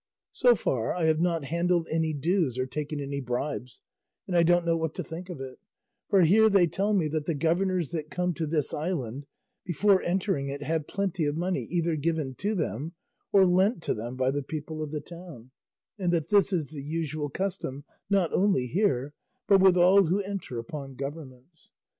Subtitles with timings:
[0.31, 3.83] So far I have not handled any dues or taken any bribes,
[4.25, 5.59] and I don't know what to think of it;
[6.09, 9.27] for here they tell me that the governors that come to this island,
[9.63, 12.93] before entering it have plenty of money either given to them
[13.31, 15.51] or lent to them by the people of the town,
[15.99, 19.13] and that this is the usual custom not only here
[19.47, 21.69] but with all who enter upon governments.